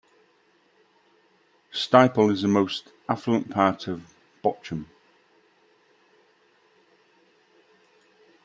[1.71, 4.87] Stiepel is the most affluent part of Bochum.